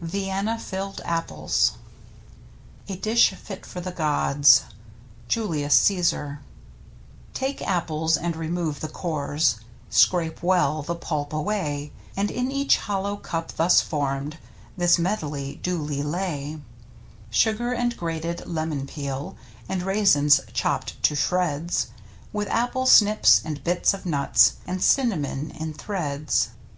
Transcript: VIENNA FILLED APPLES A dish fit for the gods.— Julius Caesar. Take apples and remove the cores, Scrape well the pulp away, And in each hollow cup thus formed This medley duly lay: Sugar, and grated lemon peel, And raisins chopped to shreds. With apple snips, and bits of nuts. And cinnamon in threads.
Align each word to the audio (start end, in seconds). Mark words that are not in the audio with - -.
VIENNA 0.00 0.58
FILLED 0.58 1.02
APPLES 1.04 1.72
A 2.88 2.96
dish 2.96 3.28
fit 3.34 3.66
for 3.66 3.82
the 3.82 3.90
gods.— 3.90 4.62
Julius 5.28 5.74
Caesar. 5.74 6.40
Take 7.34 7.60
apples 7.60 8.16
and 8.16 8.34
remove 8.34 8.80
the 8.80 8.88
cores, 8.88 9.56
Scrape 9.90 10.42
well 10.42 10.80
the 10.80 10.94
pulp 10.94 11.34
away, 11.34 11.92
And 12.16 12.30
in 12.30 12.50
each 12.50 12.78
hollow 12.78 13.16
cup 13.16 13.52
thus 13.56 13.82
formed 13.82 14.38
This 14.78 14.98
medley 14.98 15.56
duly 15.56 16.02
lay: 16.02 16.58
Sugar, 17.28 17.74
and 17.74 17.94
grated 17.94 18.46
lemon 18.46 18.86
peel, 18.86 19.36
And 19.68 19.82
raisins 19.82 20.40
chopped 20.54 21.02
to 21.02 21.14
shreds. 21.14 21.88
With 22.32 22.48
apple 22.48 22.86
snips, 22.86 23.42
and 23.44 23.62
bits 23.62 23.92
of 23.92 24.06
nuts. 24.06 24.54
And 24.66 24.82
cinnamon 24.82 25.50
in 25.50 25.74
threads. 25.74 26.48